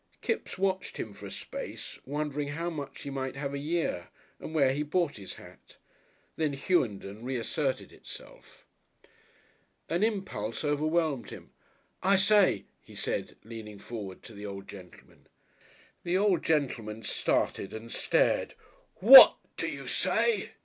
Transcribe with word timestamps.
Kipps 0.21 0.57
watched 0.57 0.97
him 0.97 1.13
for 1.13 1.27
a 1.27 1.29
space, 1.29 1.99
wondering 2.07 2.47
how 2.47 2.71
much 2.71 3.03
he 3.03 3.11
might 3.11 3.35
have 3.35 3.53
a 3.53 3.59
year, 3.59 4.07
and 4.39 4.51
where 4.51 4.73
he 4.73 4.81
bought 4.81 5.17
his 5.17 5.35
hat. 5.35 5.77
Then 6.37 6.53
"Hughenden" 6.53 7.23
reasserted 7.23 7.91
itself. 7.93 8.65
An 9.89 10.01
impulse 10.03 10.63
overwhelmed 10.63 11.29
him. 11.29 11.51
"I 12.01 12.15
say," 12.15 12.63
he 12.81 12.95
said, 12.95 13.35
leaning 13.43 13.77
forward, 13.77 14.23
to 14.23 14.33
the 14.33 14.43
old 14.47 14.67
gentleman. 14.67 15.27
The 16.03 16.17
old 16.17 16.43
gentleman 16.43 17.03
started 17.03 17.71
and 17.71 17.91
stared. 17.91 18.55
"Whad 19.03 19.35
do 19.55 19.67
you 19.67 19.85
say?" 19.85 20.49